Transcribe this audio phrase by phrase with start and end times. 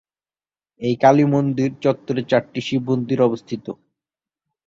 [0.81, 3.65] এই কালীমন্দির চত্বরে চারটি শিবমন্দির অবস্থিত।